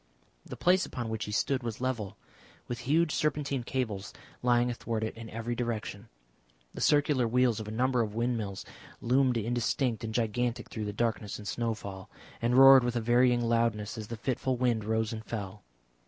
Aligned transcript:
The 0.43 0.57
place 0.57 0.83
upon 0.83 1.09
which 1.09 1.25
he 1.25 1.31
stood 1.31 1.61
was 1.61 1.79
level, 1.79 2.17
with 2.67 2.79
huge 2.89 3.13
serpentine 3.13 3.61
cables 3.63 4.13
lying 4.41 4.71
athwart 4.71 5.03
it 5.03 5.15
in 5.15 5.29
every 5.29 5.53
direction. 5.53 6.09
The 6.73 6.81
circular 6.81 7.27
wheels 7.27 7.59
of 7.59 7.67
a 7.67 7.71
number 7.71 8.01
of 8.01 8.15
windmills 8.15 8.65
loomed 8.99 9.37
indistinct 9.37 10.03
and 10.03 10.11
gigantic 10.11 10.71
through 10.71 10.85
the 10.85 10.91
darkness 10.91 11.37
and 11.37 11.47
snowfall, 11.47 12.09
and 12.41 12.57
roared 12.57 12.83
with 12.83 12.95
a 12.95 12.99
varying 12.99 13.41
loudness 13.41 13.95
as 13.95 14.07
the 14.07 14.17
fitful 14.17 14.57
wind 14.57 14.85
rose 14.85 15.13
and 15.13 15.23
fell. 15.23 15.61